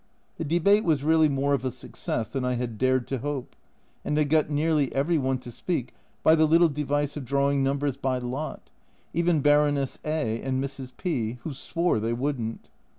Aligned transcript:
The 0.37 0.43
Debate 0.43 0.83
was 0.83 1.03
really 1.03 1.29
more 1.29 1.53
of 1.53 1.63
a 1.63 1.69
success 1.69 2.29
than 2.29 2.43
I 2.43 2.53
had 2.53 2.79
dared 2.79 3.07
to 3.09 3.19
hope, 3.19 3.55
and 4.03 4.17
I 4.19 4.23
got 4.23 4.49
nearly 4.49 4.91
every 4.95 5.19
one 5.19 5.37
to 5.37 5.51
speak 5.51 5.93
by 6.23 6.33
the 6.33 6.47
little 6.47 6.69
device 6.69 7.15
of 7.17 7.23
drawing 7.23 7.61
numbers 7.63 7.97
by 7.97 8.17
lot, 8.17 8.71
even 9.13 9.41
Baroness 9.41 9.97
d'A 10.01 10.41
and 10.41 10.59
Mrs. 10.63 10.91
P, 10.97 11.33
who 11.43 11.53
swore 11.53 11.99
they 11.99 12.13
wouldn't. 12.13 12.67